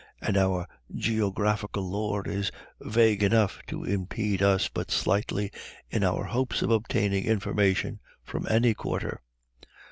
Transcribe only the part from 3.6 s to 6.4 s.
to impede us but slightly in our